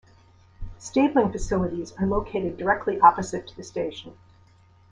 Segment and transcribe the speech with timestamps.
[0.79, 4.17] Stabling facilities are located directly opposite to the station.